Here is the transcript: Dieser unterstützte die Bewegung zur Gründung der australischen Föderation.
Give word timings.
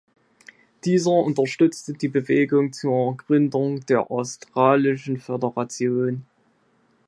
Dieser 0.83 1.11
unterstützte 1.11 1.93
die 1.93 2.07
Bewegung 2.07 2.73
zur 2.73 3.15
Gründung 3.17 3.85
der 3.85 4.09
australischen 4.09 5.19
Föderation. 5.19 6.25